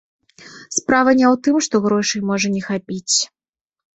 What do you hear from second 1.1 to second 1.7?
не ў тым,